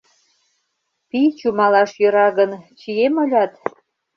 [1.09, 3.51] Пий чумалаш йӧра гын, чием ылят...